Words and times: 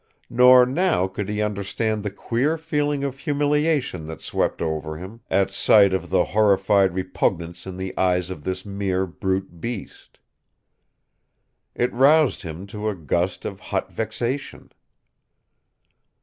Nor 0.31 0.65
now 0.65 1.07
could 1.07 1.29
he 1.29 1.43
understand 1.43 2.01
the 2.01 2.09
queer 2.09 2.57
feeling 2.57 3.03
of 3.03 3.19
humiliation 3.19 4.05
that 4.07 4.23
swept 4.23 4.59
over 4.59 4.97
him 4.97 5.21
at 5.29 5.51
sight 5.51 5.93
of 5.93 6.09
the 6.09 6.23
horrified 6.23 6.95
repugnance 6.95 7.67
in 7.67 7.77
the 7.77 7.95
eyes 7.99 8.31
of 8.31 8.43
this 8.43 8.65
mere 8.65 9.05
brute 9.05 9.61
beast. 9.61 10.17
It 11.75 11.93
roused 11.93 12.41
him 12.41 12.65
to 12.65 12.89
a 12.89 12.95
gust 12.95 13.45
of 13.45 13.59
hot 13.59 13.91
vexation. 13.91 14.71